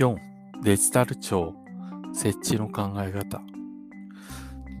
[0.00, 0.16] 4
[0.62, 1.54] デジタル庁
[2.14, 3.42] 設置の考え方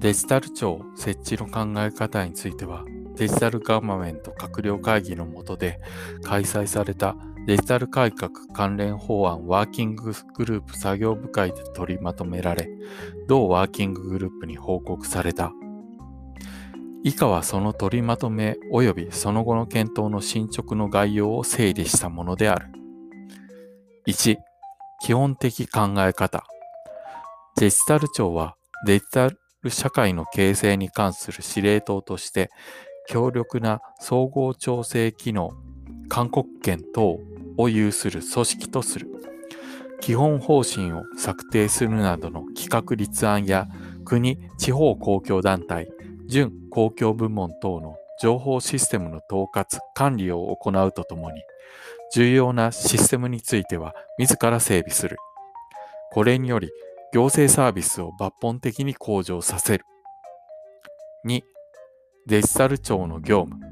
[0.00, 5.78] デジタル庁設置の考え方についてはデジタルガバメント閣僚会議の下で
[6.22, 12.68] 開催されたデジタル改革関連法案ワーキンググループ作業部会で取りまとめられ、
[13.28, 15.52] 同ワーキンググループに報告された。
[17.02, 22.66] 以下はその取りまとめ及びその後の検討の進捗の概要を整理したものである。
[24.06, 24.36] 1、
[25.02, 26.44] 基本的考え方。
[27.56, 29.30] デジタル庁はデジタ
[29.62, 32.50] ル社会の形成に関する司令塔として
[33.08, 35.50] 強力な総合調整機能、
[36.08, 37.18] 勧告権等
[37.56, 39.08] を有する組織とする。
[40.00, 43.68] 基本方針を策定するなどの企画立案や
[44.04, 45.88] 国、地方公共団体、
[46.26, 51.42] 準公共部門等の情報システムの統括、管理を行うとともに、
[52.12, 55.16] 重要なシステムについては自ら整備する。
[56.12, 56.70] これにより、
[57.12, 59.84] 行政サービスを抜本的に向上させる。
[61.26, 61.42] 2、
[62.26, 63.64] デジタル庁の業務。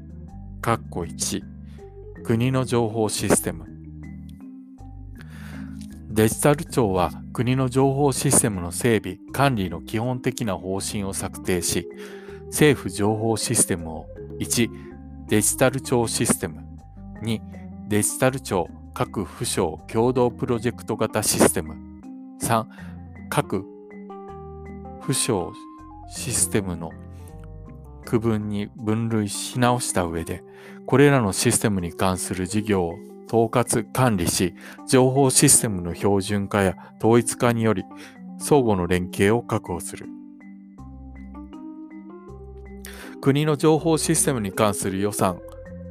[0.61, 1.41] 括弧1、
[2.23, 3.65] 国の情報システム。
[6.09, 11.87] デジタル庁は国の情報システムの整備、管理の基本的な方針を策定し、
[12.47, 14.07] 政府情報システムを
[14.39, 14.69] 1、
[15.27, 16.61] デジタル庁システム、
[17.21, 17.39] 2、
[17.89, 21.73] デジタル庁各府省共同プロジェクト型システム、
[22.39, 22.67] 3、
[23.31, 23.65] 各
[25.01, 25.51] 府省
[26.07, 26.91] システムの
[28.05, 30.43] 区分に分類し直した上で、
[30.85, 32.93] これらのシステムに関する事業を
[33.27, 34.53] 統括管理し、
[34.87, 37.85] 情報システムの標準化や統一化により、
[38.37, 40.05] 相互の連携を確保する。
[43.19, 45.41] 国の情報システムに関する予算、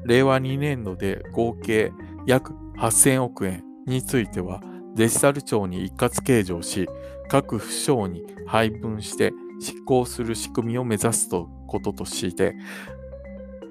[0.05, 1.93] 令和2年度で合計
[2.27, 4.61] 約8000億円については、
[4.95, 6.89] デジタル庁に一括計上し、
[7.29, 12.55] 各府省に配分して執行する仕組みを目指すこととして、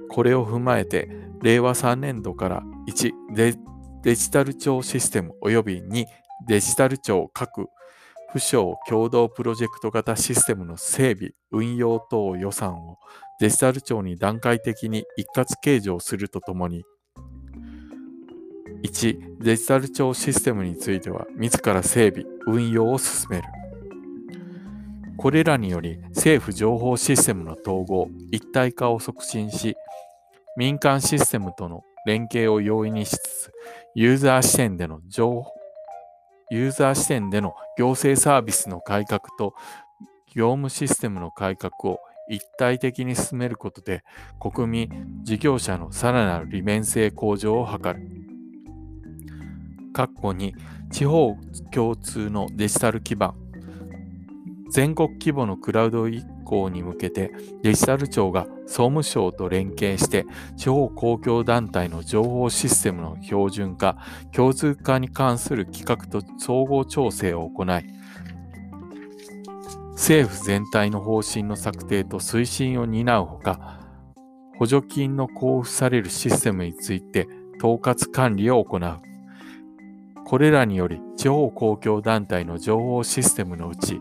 [0.09, 1.09] これを踏まえて、
[1.41, 3.55] 令和3年度から1デ、
[4.03, 6.05] デジタル庁システム及び2、
[6.47, 7.67] デジタル庁各
[8.31, 12.97] 府省共同プロジェクト型システムの整備、運用等予算を
[13.39, 16.83] デジタル庁に段階的に一括計上するとともに、
[18.83, 23.43] 1、デジタル庁システムについては自ら整備、運用を進める。
[25.17, 29.75] これらにより政府情報システムの統合、一体化を促進し、
[30.55, 33.51] 民間システムとの連携を容易にしつつ、
[33.93, 35.51] ユーザー視点での情報、
[36.49, 39.53] ユーザー視点での行政サービスの改革と
[40.33, 41.99] 業務システムの改革を
[42.29, 44.03] 一体的に進めることで
[44.39, 44.89] 国民、
[45.23, 48.17] 事業者のさらなる利便性向上を図る。
[49.93, 50.53] 括弧に
[50.91, 51.35] 地方
[51.71, 53.33] 共通のデジタル基盤
[54.69, 57.31] 全国規模のクラウド移行に向けて
[57.63, 63.97] デジタル庁が総務省と連携して地方公共団体の情報システムの標準化、
[64.33, 67.67] 共通化に関する企画と総合調整を行い、
[69.97, 73.79] 政府全体の方針の策定と推進を担うほか、
[74.59, 77.27] 補助金の交付されるシステムについて
[77.57, 78.99] 統括管理を行う。
[80.23, 83.99] これらにより地方公共団体の情報システムのうち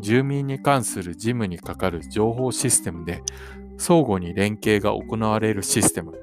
[0.00, 3.22] 住民に関する事務にかかる情報システムで
[3.76, 6.14] 相互に連携が行われるシステム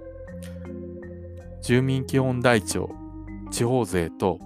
[1.61, 2.89] 住民基本台帳
[3.51, 4.39] 地方税等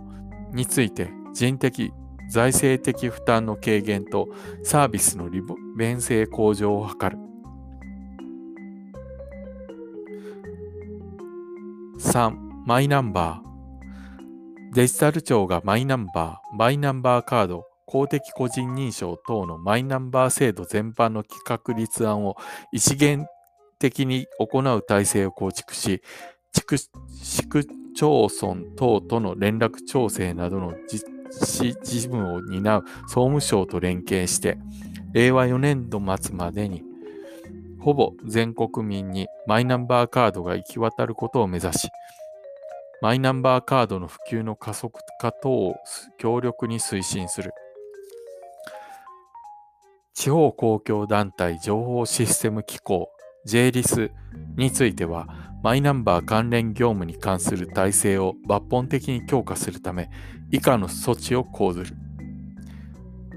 [0.53, 1.93] について人的
[2.29, 4.29] 財政的負担の軽減と
[4.63, 5.41] サービスの利
[5.77, 7.17] 便性向上を図る。
[11.99, 14.73] 3マイナンバー。
[14.73, 22.35] デジタル庁がマイナンバー、マイナンバーカード、公的個人認証等のマイナンバー制度全般の企画立案を
[22.71, 23.27] 一元
[23.79, 26.01] 的に行う体制を構築し、
[27.11, 34.57] 市区町村等との連絡調整などの実事務を担う総務省と連携して、
[35.13, 36.83] 令和4年度末までに、
[37.79, 41.89] ほぼ全国民にマイナンバーカードが行き渡ることを目指し、
[43.01, 45.75] マイナンバーカードの普及の加速化等を
[46.17, 47.51] 強力に推進する。
[50.13, 53.09] 地方公共団体情報システム機構
[53.47, 54.11] JLIS
[54.57, 55.27] については、
[55.61, 60.09] マイナンバー関連業務に関する体制を抜本的に強化するため、
[60.55, 61.97] 以下の措置を講ずる。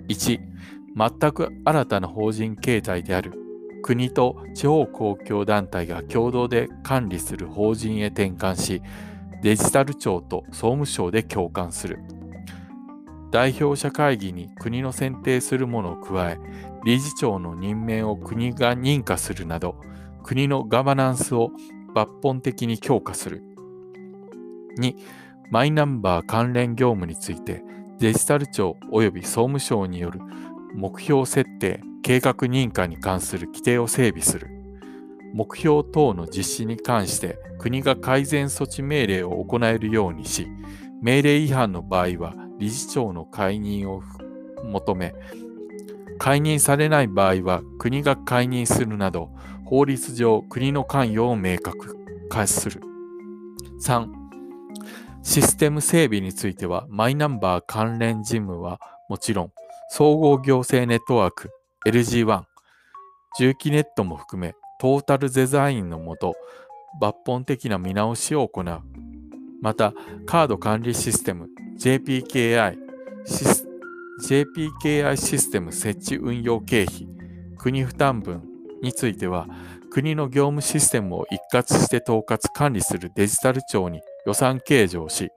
[0.06, 0.38] 1、
[0.96, 3.32] 全く新たな法人形態である
[3.82, 8.82] 国と地方公共団体が共同で管理する法人へ転換し、
[9.42, 11.98] デジタル庁と総務省で共管する。
[13.32, 16.38] 代表者会議に国の選定するものを加え、
[16.84, 19.80] 理事長の任命を国が認可するなど、
[20.22, 21.50] 国のガバナンスを
[21.96, 23.42] 抜本的に強化する。
[24.78, 24.94] 2、
[25.50, 27.62] マイナンバー関連業務について、
[27.98, 30.20] デジタル庁及び総務省による
[30.74, 34.48] 目標設定、計画認可に関する規定を整備する。
[35.34, 40.48] 目標等の実施に関して国が改善措置命令を行えるようにし、
[41.02, 44.02] 命令違反の場合は理事長の解任を
[44.64, 45.14] 求め、
[46.18, 49.30] 解任されない場合は国が解任するなど、
[49.64, 51.96] 法律上国の関与を明確
[52.28, 52.80] 化する。
[53.80, 54.08] 3.
[55.28, 58.80] システム整備については、マイナンバー関連事務は
[59.10, 59.52] もちろん、
[59.90, 61.50] 総合行政ネットワーク
[61.86, 62.44] LG1、
[63.38, 66.34] 重機ネットも含め、トータルデザインのもと、
[67.02, 68.80] 抜本的な見直しを行う。
[69.60, 69.92] また、
[70.24, 72.78] カード管理システム JPKI
[73.26, 73.68] シス
[74.26, 77.06] JPKI システム設置運用経費
[77.58, 78.42] 国負担分
[78.82, 79.46] については
[79.90, 85.30] 国の業務システムを一括して統括管理するデジタル庁に予算計上し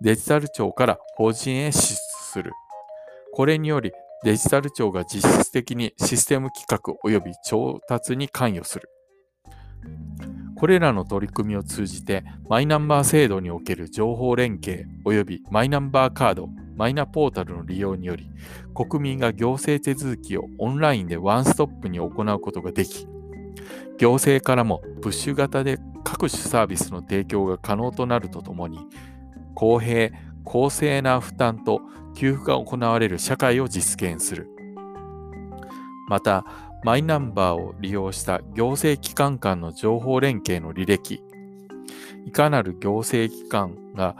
[0.00, 1.96] デジタル庁から法人へ支出
[2.32, 2.52] する。
[3.34, 3.92] これにより
[4.24, 8.88] デジタル庁が実質的にシステム企画及び調達に関与する。
[10.56, 18.30] これらの取り組みを通じて、マイナンバー制度における情報連携及びマイナンバーカード、マイナポータルの利用により、
[18.74, 23.06] 国民が行政手続きをオンラインでワンストップに行うことができ、
[23.98, 28.78] 行政からもプッシュ型で各種サービスの提供が可能となるとともに、
[29.54, 30.10] 公平、
[30.44, 31.80] 公正な負担と
[32.14, 34.48] 給付が行われる社会を実現する。
[36.08, 36.44] また、
[36.84, 41.22] マイナンバーを利用した行政機関間の情報連携の履歴、
[42.26, 44.16] いかなる行政機関が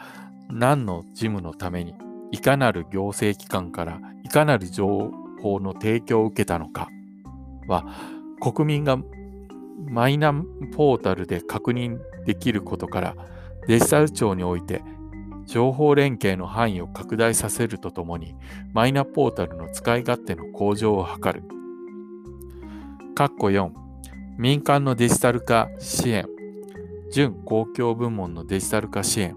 [0.49, 1.95] 何の事務のために、
[2.33, 6.89] いかなる行政機関からいかなる情報の提供を受けたのか
[7.69, 7.85] は、
[8.41, 8.99] 国民が
[9.89, 10.33] マイナ
[10.75, 13.17] ポータルで確認できることから、
[13.67, 14.83] デジタル庁において
[15.47, 18.35] 情報連携の範囲を拡大させるとともに、
[18.75, 21.43] マイナポータルの使い勝手の向上を図る。
[23.15, 23.71] 括弧4
[24.39, 26.27] 民間のデジタル化支援。
[27.13, 29.37] 準公共部門のデジタル化支援。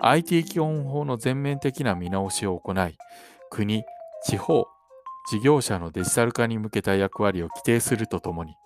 [0.00, 2.96] IT 基本法の全面的な見直しを行い
[3.50, 3.84] 国、
[4.24, 4.66] 地方、
[5.30, 8.56] 事業者のデジタル化に向けた役割を規定するとともに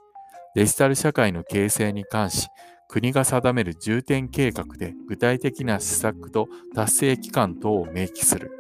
[0.55, 2.49] デジタル社会の形成に関し
[2.91, 8.51] 国が定める重点計画で具体的な施策と達成期間等を明記する。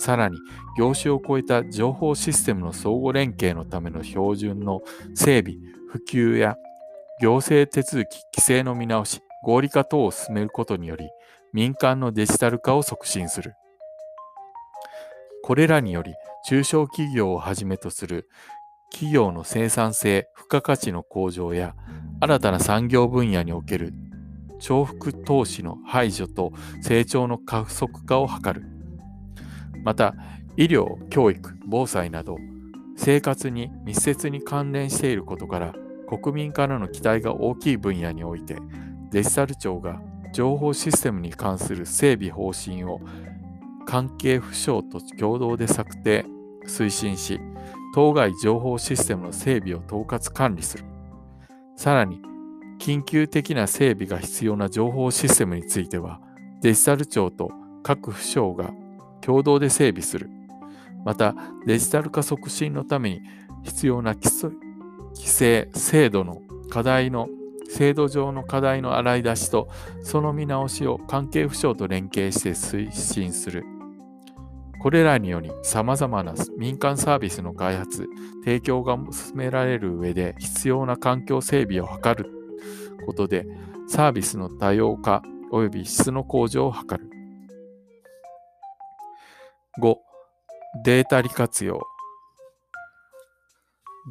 [0.00, 0.38] さらに、
[0.76, 4.80] 業種を超えた情報システムの相互連携のための標準の
[5.14, 5.58] 整備、
[5.88, 6.56] 普及や
[7.20, 11.08] 行政手続き、規制の見直し、合理化等を進めることにより、
[11.52, 13.54] 民間のデジタル化を促進する。
[15.44, 16.14] これらにより、
[16.46, 18.28] 中小企業をはじめとする
[18.90, 21.74] 企業の生産性、付加価値の向上や、
[22.20, 23.94] 新たな産業分野における
[24.58, 26.52] 重複投資の排除と
[26.82, 28.62] 成長の加速化を図る。
[29.82, 30.14] また、
[30.56, 32.36] 医療、教育、防災など、
[32.96, 35.74] 生活に密接に関連していることから、
[36.06, 38.56] 国民からの期待が大きい分野において、
[39.10, 43.00] デジタル庁が情報システムに関する整備方針を
[43.86, 46.26] 関係府省と共同で策定、
[46.66, 47.40] 推進し、
[47.94, 50.84] 当該情報システムの整備を統括管理する。
[51.76, 52.20] さらに、
[52.78, 56.20] 緊急的な整備が必要な情報システムについては、
[56.62, 57.50] デジタル庁と
[57.82, 58.70] 各府省が
[59.20, 60.30] 共同で整備する。
[61.04, 61.34] また、
[61.66, 63.22] デジタル化促進のために
[63.64, 64.28] 必要な規
[65.14, 67.28] 制、制度の課題の、
[67.68, 69.68] 制度上の課題の洗い出しと、
[70.02, 73.64] その見直しを関係府省と連携して推進する。
[74.80, 78.08] これらにより、様々な民間サービスの開発、
[78.44, 82.30] 提供が進められる上で必要な環境整備を図る
[83.04, 83.46] ことで、
[83.88, 85.22] サービスの多様化
[85.52, 87.10] 及び質の向上を図る。
[89.82, 89.96] 5、
[90.84, 91.82] データ利活用。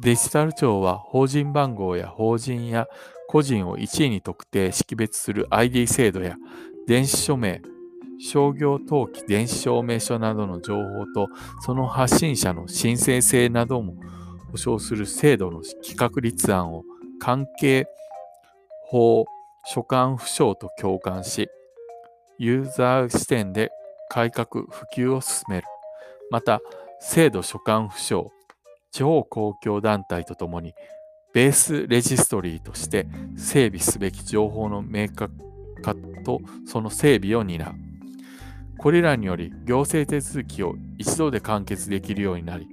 [0.00, 2.86] デジタル庁は法人番号や法人や
[3.28, 6.36] 個人を1位に特定識別する ID 制度や
[6.86, 7.60] 電子署名、
[8.22, 11.28] 商業登記電子証明書などの情報と
[11.62, 13.94] その発信者の申請性なども
[14.50, 16.84] 保証する制度の企画立案を
[17.18, 17.86] 関係
[18.90, 19.24] 法
[19.64, 21.48] 所管府省と共感し、
[22.38, 23.70] ユーザー視点で
[24.08, 25.66] 改革・普及を進める。
[26.30, 26.60] また、
[27.00, 28.32] 制度所管府省、
[28.90, 30.74] 地方公共団体とともに、
[31.32, 35.32] ベースレジストリーとして整備すべき情報の明確
[35.80, 37.89] 化とその整備を担う。
[38.80, 42.66] これらにより行政手続きを一度で完結できるようになり、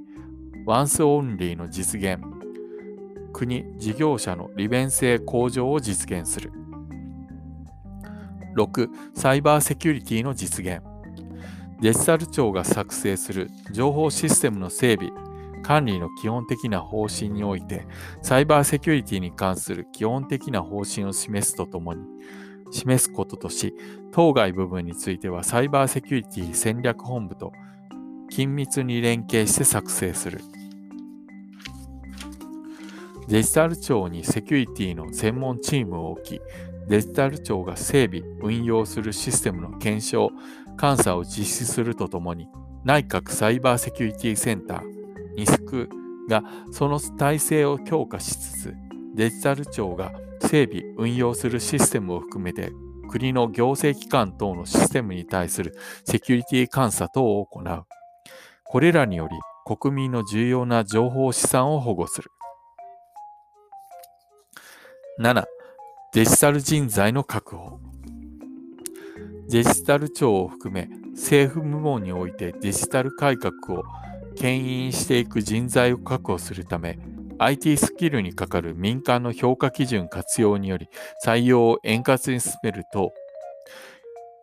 [0.65, 2.19] ワンスオンリーの実現、
[3.33, 6.53] 国、事業者の利便性向上を実現する。
[8.55, 8.87] 6.
[9.15, 10.81] サイバーセキュリティの実現。
[11.81, 15.11] デジタル庁が作成する情報システムの整備、
[15.61, 17.85] 管理の基本的な方針において、
[18.21, 22.05] サイバーセキュリティに関する基本的な方針を示すとともに、
[22.71, 23.73] 示すこととし、
[24.11, 27.51] 当該部分についてはサイバーセキュリティ戦略本部と
[28.31, 30.41] 緊密に連携して作成する。
[33.27, 36.41] デジタル庁にセキュリティの専門チームを置き、
[36.87, 40.31] デジタル庁が整備、運用するシステムの検証、
[40.79, 42.47] 監査を実施するとともに、
[42.85, 44.81] 内閣サイバーセキュリティセンター、
[45.35, 45.89] ニスク
[46.29, 48.75] がその体制を強化しつつ、
[49.13, 52.71] デジタル庁が整備、運用するシステムを含めて、
[53.09, 55.75] 国の行政機関等のシステムに対する
[56.05, 57.83] セキュリティ監査等を行う。
[58.65, 59.35] これらにより、
[59.77, 62.29] 国民の重要な情報資産を保護する。
[65.19, 65.45] 7.
[66.13, 67.79] デジタル人材の確保。
[69.49, 73.83] デジタル庁を含め政府部門においてデジタル改革を
[74.35, 76.99] 牽引していく人材を確保するため
[77.39, 80.87] IT スキルにかかる民間の評価基準活用により
[81.25, 83.13] 採用を円滑に進めると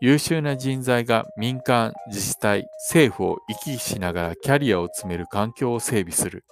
[0.01, 6.45] 優秀な人材が民間、自治体、政府を行き来しながらキャリアを積める環境を整備する。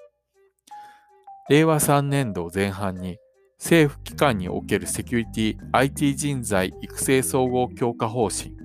[1.51, 3.19] 令和3年度前半に
[3.59, 8.57] 政府機関におけるセキュリティ IT 人材育成総合強化方針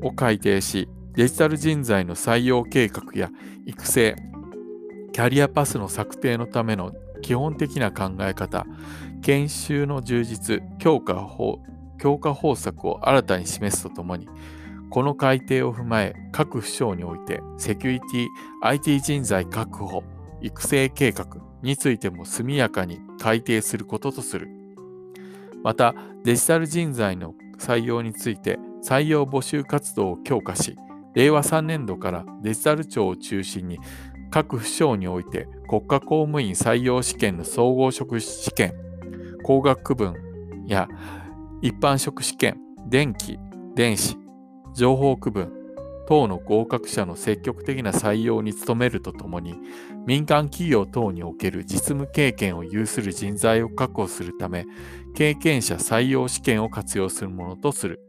[0.00, 3.30] を改定し、デジタル人材の採用計画や
[3.66, 4.14] 育成、
[5.18, 8.64] キャリアパスの策定のための基本的な考え方、
[9.20, 11.58] 研修の充実、強化法
[11.98, 14.28] 強化方策を新たに示すとともに、
[14.90, 18.26] この改定を踏まえ、各府省において、セキュリティ
[18.62, 20.04] IT 人材確保、
[20.40, 21.26] 育成計画
[21.62, 24.48] についても速やかに改定することとする。
[25.64, 30.76] また、デジタル人材の採用について採用募集活動を強化し、
[31.14, 33.80] 令和3年度からデジタル庁を中心に
[34.30, 38.74] 各府省において国家公務員採用試験の総合職試験、
[39.42, 40.14] 工学区分
[40.66, 40.88] や
[41.62, 42.58] 一般職試験、
[42.88, 43.38] 電気、
[43.74, 44.16] 電子、
[44.74, 45.52] 情報区分、
[46.08, 49.58] 等の合格者の積極的な採用に努めるとともに、
[50.06, 54.64] 民間企業等における実務経験を有する人材を確保するため、
[55.14, 58.00] 経験者採用試験を活用するものとする。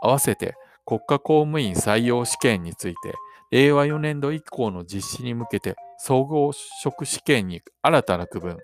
[0.00, 0.54] 合わせて、
[0.86, 3.14] 国家公務員採用試験について、
[3.50, 8.58] 令和4年度以降の実施に向けて、総合職試験に新たな区分、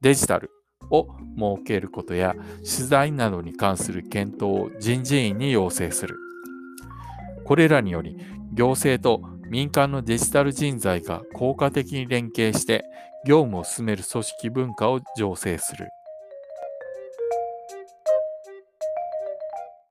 [0.00, 0.50] デジタル
[0.90, 6.16] を設けることや、取材などに関する検討を人事院に要請する。
[7.44, 8.16] これらにより、
[8.52, 12.84] 行政と民間のデジタル人材が効果的に連携して
[13.26, 15.88] 業務を進める組織文化を醸成する。